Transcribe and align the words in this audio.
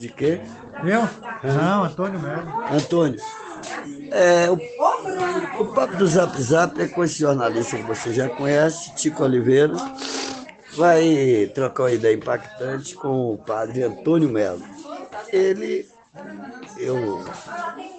De 0.00 0.08
quê? 0.08 0.40
Eu? 0.82 1.02
Não, 1.52 1.84
Antônio 1.84 2.18
Melo. 2.18 2.64
Antônio, 2.72 3.20
é, 4.10 4.48
o, 4.50 4.54
o 5.60 5.66
papo 5.74 5.94
do 5.96 6.06
Zap 6.06 6.40
Zap 6.40 6.80
é 6.80 6.88
com 6.88 7.04
esse 7.04 7.18
jornalista 7.18 7.76
que 7.76 7.82
você 7.82 8.14
já 8.14 8.26
conhece, 8.30 8.94
Tico 8.94 9.22
Oliveira. 9.22 9.74
Vai 10.74 11.50
trocar 11.54 11.82
uma 11.82 11.92
ideia 11.92 12.14
impactante 12.14 12.94
com 12.94 13.34
o 13.34 13.36
padre 13.36 13.82
Antônio 13.82 14.30
Melo. 14.30 14.62
Ele, 15.28 15.86
eu 16.78 17.22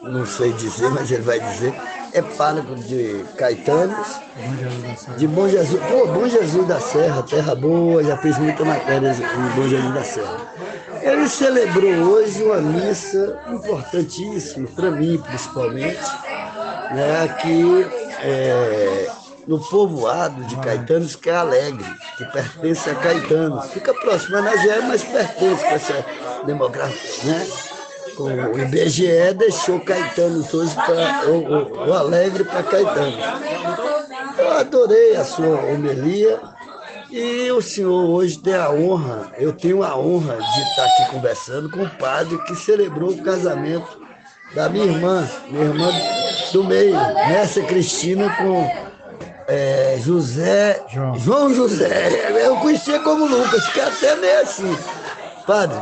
não 0.02 0.26
sei 0.26 0.54
dizer, 0.54 0.90
mas 0.90 1.12
ele 1.12 1.22
vai 1.22 1.40
dizer, 1.40 1.72
é 2.14 2.22
pároco 2.22 2.76
de 2.76 3.24
Caetanos, 3.38 4.20
de 5.18 5.28
Bom 5.28 5.48
Jesus, 5.48 5.82
pô, 5.90 6.08
Bom 6.08 6.28
Jesus 6.28 6.68
da 6.68 6.80
Serra, 6.80 7.24
terra 7.24 7.56
boa, 7.56 8.04
já 8.04 8.18
fiz 8.18 8.38
muita 8.38 8.66
matéria 8.66 9.10
em 9.10 9.56
Bom 9.56 9.68
Jesus 9.68 9.94
da 9.94 10.04
Serra. 10.04 10.38
Ele 11.02 11.28
celebrou 11.28 11.94
hoje 12.12 12.44
uma 12.44 12.58
missa 12.58 13.40
importantíssima, 13.50 14.68
para 14.76 14.92
mim 14.92 15.18
principalmente, 15.18 16.12
né, 16.94 17.24
aqui 17.24 17.88
é, 18.20 19.10
no 19.48 19.60
povoado 19.60 20.44
de 20.44 20.56
Caetanos, 20.58 21.16
que 21.16 21.30
é 21.30 21.36
Alegre, 21.36 21.86
que 22.18 22.26
pertence 22.26 22.90
a 22.90 22.96
Caetanos. 22.96 23.66
Fica 23.72 23.94
próximo 23.94 24.38
a 24.38 24.42
Nagé, 24.42 24.82
mas 24.82 25.04
pertence 25.04 25.64
com 25.64 25.72
essa 25.72 26.06
demografia, 26.46 27.34
né? 27.34 27.48
O 28.18 28.60
IBGE 28.60 29.34
deixou 29.38 29.80
Caetanos 29.80 30.54
hoje 30.54 30.76
para 30.76 31.30
o, 31.30 31.90
o, 31.90 31.94
Alegre 31.94 32.44
para 32.44 32.64
Caetanos. 32.64 33.20
Eu 34.38 34.52
adorei 34.54 35.16
a 35.16 35.24
sua 35.24 35.62
homilia 35.62 36.40
e 37.10 37.52
o 37.52 37.62
senhor 37.62 38.10
hoje 38.10 38.38
tem 38.40 38.56
a 38.56 38.72
honra, 38.72 39.32
eu 39.38 39.52
tenho 39.52 39.84
a 39.84 39.98
honra 39.98 40.38
de 40.38 40.62
estar 40.62 40.86
aqui 40.86 41.12
conversando 41.12 41.70
com 41.70 41.84
o 41.84 41.90
padre 41.98 42.38
que 42.46 42.56
celebrou 42.56 43.12
o 43.12 43.22
casamento 43.22 44.00
da 44.56 44.70
minha 44.70 44.86
irmã, 44.86 45.30
minha 45.50 45.66
irmã 45.66 45.92
do 46.54 46.64
meio, 46.64 46.94
Nessa 46.94 47.62
Cristina 47.64 48.30
com 48.38 48.70
é, 49.48 49.98
José, 50.00 50.82
João. 50.90 51.20
João 51.20 51.54
José. 51.54 52.32
Eu 52.46 52.56
conhecia 52.58 53.00
como 53.00 53.26
Lucas, 53.26 53.68
que 53.68 53.82
até 53.82 54.16
meio 54.16 54.42
assim. 54.42 54.78
Padre, 55.46 55.78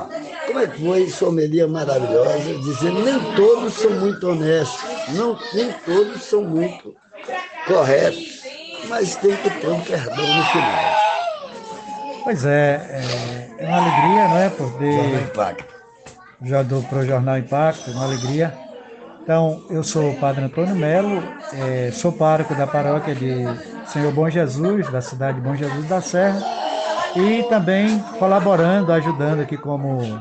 como 0.49 0.59
é 0.59 0.67
que 0.67 0.83
foi 0.83 1.09
sua 1.09 1.29
homilia 1.29 1.67
maravilhosa, 1.67 2.55
dizendo 2.63 3.03
nem 3.03 3.19
todos 3.35 3.71
são 3.75 3.91
muito 3.91 4.29
honestos, 4.29 4.81
não, 5.09 5.37
nem 5.53 5.71
todos 5.85 6.23
são 6.23 6.43
muito 6.43 6.95
corretos, 7.67 8.41
mas 8.87 9.15
tem 9.17 9.35
que 9.35 9.49
ter 9.49 9.67
um 9.67 9.79
perdão 9.81 10.15
no 10.15 10.43
final. 10.45 10.95
Pois 12.23 12.45
é, 12.45 12.81
é, 12.89 13.55
é 13.59 13.67
uma 13.67 13.77
alegria, 13.77 14.27
não 14.27 14.37
é? 14.37 14.49
Poder. 14.49 14.91
Jornal 14.91 15.21
Impacto. 15.21 15.75
Já 16.41 16.63
do 16.63 16.81
pro 16.83 17.05
Jornal 17.05 17.37
Impacto, 17.37 17.91
uma 17.91 18.05
alegria. 18.05 18.57
Então, 19.21 19.61
eu 19.69 19.83
sou 19.83 20.09
o 20.09 20.15
Padre 20.15 20.45
Antônio 20.45 20.75
Melo, 20.75 21.21
é, 21.53 21.91
sou 21.91 22.11
pároco 22.11 22.55
da 22.55 22.65
paróquia 22.65 23.13
de 23.13 23.45
Senhor 23.85 24.11
Bom 24.11 24.27
Jesus, 24.27 24.89
da 24.89 25.01
cidade 25.01 25.39
de 25.39 25.47
Bom 25.47 25.55
Jesus 25.55 25.87
da 25.87 26.01
Serra, 26.01 26.41
e 27.15 27.43
também 27.43 27.99
colaborando, 28.17 28.91
ajudando 28.91 29.41
aqui 29.41 29.55
como 29.55 30.19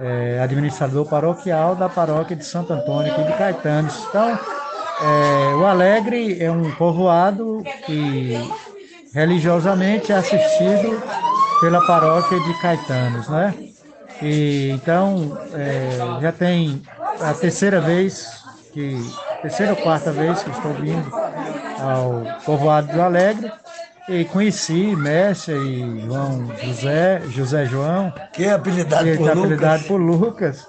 é, 0.00 0.40
administrador 0.42 1.06
paroquial 1.06 1.74
da 1.74 1.88
paróquia 1.88 2.36
de 2.36 2.44
Santo 2.44 2.72
Antônio, 2.72 3.12
aqui 3.12 3.24
de 3.24 3.32
Caetanos. 3.32 4.04
Então, 4.08 4.38
é, 5.02 5.54
o 5.54 5.66
Alegre 5.66 6.42
é 6.42 6.50
um 6.50 6.70
povoado 6.72 7.62
que 7.84 8.38
religiosamente 9.14 10.12
é 10.12 10.16
assistido 10.16 11.02
pela 11.60 11.84
paróquia 11.86 12.38
de 12.40 12.60
Caetanos, 12.60 13.28
né? 13.28 13.54
E, 14.20 14.70
então, 14.70 15.36
é, 15.52 16.20
já 16.20 16.32
tem 16.32 16.82
a 17.20 17.34
terceira 17.34 17.80
vez, 17.80 18.42
que, 18.72 18.96
terceira 19.42 19.72
ou 19.72 19.78
quarta 19.78 20.12
vez 20.12 20.42
que 20.42 20.50
estou 20.50 20.72
vindo 20.74 21.10
ao 21.80 22.40
povoado 22.44 22.92
do 22.92 23.02
Alegre 23.02 23.50
e 24.08 24.24
conheci 24.24 24.96
Mestre 24.96 25.54
e 25.54 26.00
João 26.06 26.50
José, 26.62 27.22
José 27.28 27.66
João. 27.66 28.12
Que 28.32 28.44
é 28.44 28.52
apelidado 28.52 29.04
que 29.04 29.16
por 29.16 29.28
é 29.28 29.34
Lucas. 29.34 29.44
apelidado 29.44 29.84
por 29.84 29.96
Lucas. 29.96 30.66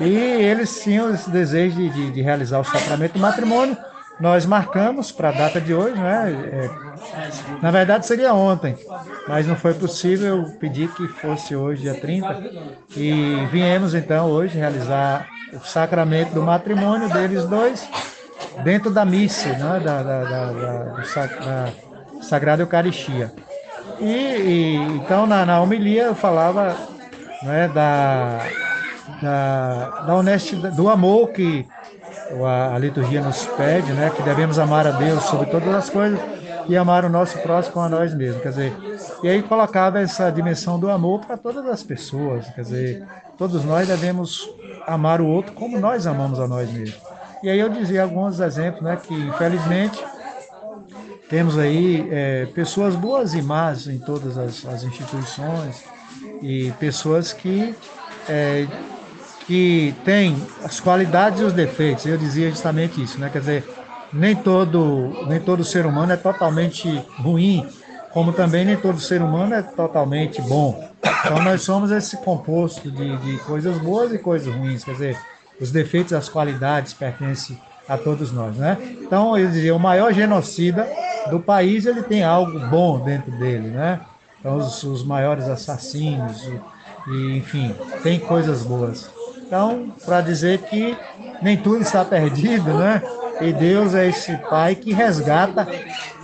E 0.00 0.14
eles 0.14 0.82
tinham 0.82 1.12
esse 1.12 1.28
desejo 1.30 1.76
de, 1.76 1.88
de, 1.88 2.10
de 2.10 2.22
realizar 2.22 2.60
o 2.60 2.64
sacramento 2.64 3.14
do 3.14 3.18
matrimônio. 3.18 3.76
Nós 4.20 4.46
marcamos 4.46 5.12
para 5.12 5.28
a 5.28 5.32
data 5.32 5.60
de 5.60 5.74
hoje, 5.74 5.94
né? 6.00 6.32
É, 6.32 6.70
na 7.60 7.70
verdade 7.70 8.06
seria 8.06 8.32
ontem, 8.32 8.74
mas 9.28 9.46
não 9.46 9.56
foi 9.56 9.74
possível. 9.74 10.38
Eu 10.38 10.50
pedi 10.58 10.88
que 10.88 11.06
fosse 11.08 11.54
hoje, 11.54 11.82
dia 11.82 11.94
30. 12.00 12.42
E 12.96 13.46
viemos 13.50 13.94
então 13.94 14.30
hoje 14.30 14.56
realizar 14.56 15.26
o 15.52 15.60
sacramento 15.66 16.32
do 16.32 16.42
matrimônio 16.42 17.10
deles 17.10 17.44
dois 17.44 17.86
dentro 18.64 18.90
da 18.90 19.04
missa, 19.04 19.50
né? 19.50 19.80
da, 19.84 20.02
da, 20.02 20.24
da, 20.24 20.52
da 20.52 21.72
Sagrada 22.28 22.62
Eucaristia. 22.62 23.32
E, 24.00 24.04
e 24.04 24.74
então 24.96 25.26
na, 25.26 25.46
na 25.46 25.60
homilia 25.60 26.04
eu 26.04 26.14
falava 26.14 26.76
né, 27.42 27.68
da, 27.68 28.40
da, 29.22 30.00
da 30.06 30.14
honestidade, 30.14 30.76
do 30.76 30.88
amor 30.88 31.28
que 31.28 31.66
a, 32.44 32.74
a 32.74 32.78
liturgia 32.78 33.22
nos 33.22 33.46
pede, 33.46 33.92
né, 33.92 34.10
que 34.14 34.22
devemos 34.22 34.58
amar 34.58 34.86
a 34.86 34.90
Deus 34.90 35.24
sobre 35.24 35.46
todas 35.46 35.74
as 35.74 35.88
coisas 35.88 36.18
e 36.68 36.76
amar 36.76 37.04
o 37.04 37.08
nosso 37.08 37.38
próximo 37.38 37.80
a 37.80 37.88
nós 37.88 38.12
mesmos. 38.12 38.42
Quer 38.42 38.48
dizer, 38.48 38.72
e 39.22 39.28
aí 39.28 39.42
colocava 39.42 40.00
essa 40.00 40.30
dimensão 40.30 40.78
do 40.78 40.90
amor 40.90 41.24
para 41.24 41.36
todas 41.36 41.64
as 41.66 41.82
pessoas. 41.82 42.46
Quer 42.50 42.62
dizer, 42.62 43.06
todos 43.38 43.64
nós 43.64 43.86
devemos 43.86 44.50
amar 44.86 45.20
o 45.20 45.26
outro 45.26 45.52
como 45.52 45.78
nós 45.78 46.06
amamos 46.06 46.40
a 46.40 46.46
nós 46.46 46.70
mesmos. 46.70 47.00
E 47.42 47.48
aí 47.48 47.60
eu 47.60 47.68
dizia 47.68 48.02
alguns 48.02 48.40
exemplos, 48.40 48.82
né, 48.82 48.98
que 49.00 49.14
infelizmente 49.14 50.02
temos 51.28 51.58
aí 51.58 52.06
é, 52.10 52.46
pessoas 52.46 52.94
boas 52.94 53.34
e 53.34 53.42
más 53.42 53.86
em 53.88 53.98
todas 53.98 54.38
as, 54.38 54.64
as 54.66 54.84
instituições 54.84 55.84
e 56.40 56.72
pessoas 56.78 57.32
que 57.32 57.74
é, 58.28 58.66
que 59.46 59.94
têm 60.04 60.36
as 60.64 60.80
qualidades 60.80 61.40
e 61.40 61.44
os 61.44 61.52
defeitos. 61.52 62.04
Eu 62.04 62.16
dizia 62.16 62.50
justamente 62.50 63.00
isso, 63.02 63.18
né? 63.18 63.30
Quer 63.32 63.38
dizer, 63.40 63.64
nem 64.12 64.34
todo 64.34 65.26
nem 65.28 65.40
todo 65.40 65.64
ser 65.64 65.86
humano 65.86 66.12
é 66.12 66.16
totalmente 66.16 66.88
ruim, 67.18 67.66
como 68.12 68.32
também 68.32 68.64
nem 68.64 68.76
todo 68.76 69.00
ser 69.00 69.22
humano 69.22 69.54
é 69.54 69.62
totalmente 69.62 70.40
bom. 70.42 70.88
Então 71.24 71.42
nós 71.42 71.62
somos 71.62 71.90
esse 71.90 72.16
composto 72.18 72.90
de, 72.90 73.16
de 73.18 73.38
coisas 73.38 73.78
boas 73.78 74.12
e 74.12 74.18
coisas 74.18 74.52
ruins. 74.54 74.84
Quer 74.84 74.92
dizer, 74.92 75.20
os 75.60 75.72
defeitos 75.72 76.12
as 76.12 76.28
qualidades 76.28 76.92
pertencem 76.92 77.60
a 77.88 77.96
todos 77.96 78.32
nós, 78.32 78.56
né? 78.56 78.76
Então 79.00 79.36
eu 79.36 79.48
dizia, 79.48 79.74
o 79.74 79.78
maior 79.78 80.12
genocida 80.12 80.88
do 81.30 81.40
país 81.40 81.86
ele 81.86 82.02
tem 82.02 82.22
algo 82.22 82.58
bom 82.68 82.98
dentro 83.00 83.30
dele, 83.32 83.68
né? 83.68 84.00
Então 84.40 84.56
os, 84.56 84.82
os 84.82 85.04
maiores 85.04 85.48
assassinos 85.48 86.48
e 87.08 87.36
enfim 87.36 87.74
tem 88.02 88.18
coisas 88.18 88.62
boas. 88.62 89.10
Então 89.38 89.92
para 90.04 90.20
dizer 90.20 90.58
que 90.62 90.96
nem 91.42 91.56
tudo 91.56 91.82
está 91.82 92.04
perdido, 92.04 92.72
né? 92.74 93.02
E 93.40 93.52
Deus 93.52 93.94
é 93.94 94.08
esse 94.08 94.36
Pai 94.48 94.74
que 94.74 94.92
resgata 94.92 95.66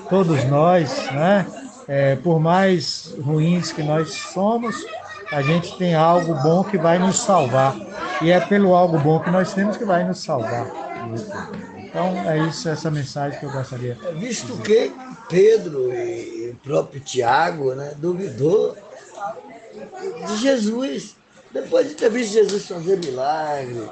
todos 0.08 0.44
nós, 0.44 1.10
né? 1.12 1.46
É, 1.88 2.16
por 2.16 2.38
mais 2.38 3.14
ruins 3.20 3.72
que 3.72 3.82
nós 3.82 4.12
somos, 4.14 4.76
a 5.32 5.42
gente 5.42 5.76
tem 5.76 5.94
algo 5.94 6.34
bom 6.42 6.62
que 6.62 6.78
vai 6.78 6.98
nos 6.98 7.18
salvar. 7.18 7.74
E 8.20 8.30
é 8.30 8.38
pelo 8.38 8.74
algo 8.74 8.98
bom 8.98 9.18
que 9.18 9.30
nós 9.30 9.52
temos 9.52 9.76
que 9.76 9.84
vai 9.84 10.04
nos 10.04 10.18
salvar. 10.18 10.66
Então 11.92 12.30
é 12.30 12.48
isso, 12.48 12.70
essa 12.70 12.90
mensagem 12.90 13.38
que 13.38 13.44
eu 13.44 13.52
gostaria. 13.52 13.98
Visto 14.14 14.56
que 14.62 14.90
Pedro 15.28 15.92
e 15.92 16.48
o 16.50 16.54
próprio 16.64 16.98
Tiago 17.00 17.74
né, 17.74 17.92
duvidou 17.98 18.74
de 20.26 20.36
Jesus. 20.38 21.16
Depois 21.52 21.86
de 21.90 21.94
ter 21.94 22.10
visto 22.10 22.32
Jesus 22.32 22.66
fazer 22.66 22.96
milagre, 22.96 23.90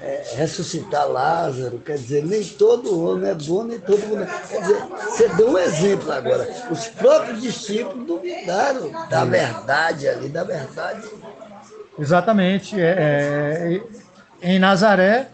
é, 0.00 0.22
ressuscitar 0.36 1.08
Lázaro, 1.08 1.80
quer 1.80 1.96
dizer, 1.96 2.24
nem 2.24 2.44
todo 2.44 3.04
homem 3.04 3.30
é 3.30 3.34
bom, 3.34 3.64
nem 3.64 3.80
todo 3.80 3.98
mundo 4.06 4.22
é. 4.22 4.26
Quer 4.26 4.60
dizer, 4.60 4.82
você 4.84 5.28
deu 5.30 5.50
um 5.50 5.58
exemplo 5.58 6.12
agora. 6.12 6.48
Os 6.70 6.86
próprios 6.86 7.42
discípulos 7.42 8.06
duvidaram 8.06 8.92
da 9.08 9.24
verdade 9.24 10.06
ali, 10.06 10.28
da 10.28 10.44
verdade. 10.44 11.08
Exatamente. 11.98 12.80
É, 12.80 13.80
é, 14.40 14.50
em 14.52 14.60
Nazaré, 14.60 15.28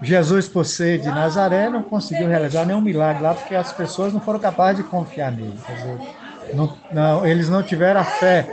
Jesus, 0.00 0.48
por 0.48 0.64
ser 0.64 0.98
de 0.98 1.08
Nazaré, 1.08 1.68
não 1.68 1.82
conseguiu 1.82 2.28
realizar 2.28 2.64
nenhum 2.64 2.80
milagre 2.80 3.22
lá, 3.22 3.34
porque 3.34 3.54
as 3.54 3.72
pessoas 3.72 4.12
não 4.12 4.20
foram 4.20 4.38
capazes 4.38 4.84
de 4.84 4.88
confiar 4.88 5.32
nele. 5.32 5.58
Quer 5.66 5.74
dizer, 5.74 5.98
não, 6.54 6.72
não, 6.92 7.26
eles 7.26 7.48
não 7.48 7.62
tiveram 7.62 8.00
a 8.00 8.04
fé. 8.04 8.46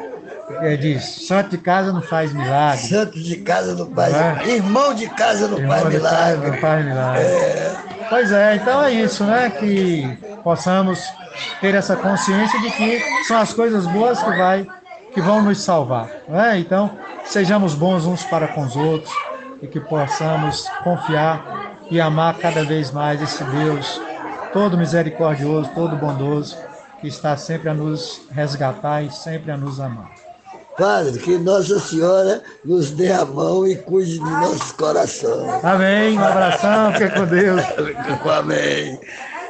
É, 0.61 0.75
diz, 0.75 1.27
santo 1.27 1.51
de 1.51 1.57
casa 1.57 1.91
não 1.91 2.01
faz 2.01 2.31
milagre. 2.31 2.87
Santo 2.87 3.19
de 3.19 3.37
casa 3.37 3.75
não 3.75 3.89
faz 3.91 4.13
é? 4.13 4.47
Irmão 4.47 4.93
de 4.93 5.09
casa 5.09 5.47
não 5.47 5.57
Irmão 5.57 5.79
faz 5.79 5.93
milagre. 5.93 6.17
Casa 6.17 6.47
não 6.47 6.57
faz 6.57 6.85
milagre. 6.85 7.23
É. 7.23 7.75
Pois 8.09 8.31
é, 8.31 8.55
então 8.55 8.83
é 8.83 8.93
isso, 8.93 9.23
né? 9.23 9.49
Que 9.49 10.17
possamos 10.43 11.03
ter 11.61 11.73
essa 11.73 11.95
consciência 11.95 12.59
de 12.59 12.71
que 12.71 13.01
são 13.27 13.37
as 13.37 13.53
coisas 13.53 13.87
boas 13.87 14.21
que, 14.21 14.37
vai, 14.37 14.67
que 15.13 15.21
vão 15.21 15.41
nos 15.41 15.61
salvar. 15.61 16.09
Né? 16.27 16.59
Então, 16.59 16.91
sejamos 17.25 17.73
bons 17.73 18.05
uns 18.05 18.23
para 18.23 18.47
com 18.49 18.61
os 18.61 18.75
outros 18.75 19.11
e 19.61 19.67
que 19.67 19.79
possamos 19.79 20.67
confiar 20.83 21.79
e 21.89 22.01
amar 22.01 22.37
cada 22.37 22.63
vez 22.63 22.91
mais 22.91 23.21
esse 23.21 23.43
Deus 23.43 24.01
todo 24.51 24.77
misericordioso, 24.77 25.69
todo 25.75 25.97
bondoso, 25.97 26.57
que 27.01 27.07
está 27.07 27.35
sempre 27.35 27.69
a 27.69 27.73
nos 27.73 28.21
resgatar 28.31 29.03
e 29.03 29.11
sempre 29.11 29.51
a 29.51 29.57
nos 29.57 29.81
amar. 29.81 30.11
Padre, 30.77 31.19
que 31.19 31.37
Nossa 31.37 31.79
Senhora 31.79 32.41
nos 32.63 32.91
dê 32.91 33.11
a 33.11 33.25
mão 33.25 33.67
e 33.67 33.75
cuide 33.75 34.13
de 34.13 34.19
nossos 34.19 34.71
corações. 34.73 35.63
Amém. 35.63 36.17
Um 36.17 36.23
abração, 36.23 36.93
fique 36.93 37.09
com 37.11 37.25
Deus. 37.25 37.61
Amém. 38.39 38.99